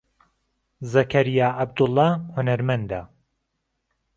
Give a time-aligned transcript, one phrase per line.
[0.91, 3.01] زەکەریا عەبدوڵڵا هونەرمەندە.